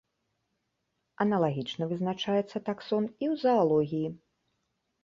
Аналагічна 1.27 1.83
вызначаецца 1.91 2.57
таксон 2.71 3.03
і 3.13 3.25
ў 3.31 3.33
заалогіі. 3.47 4.07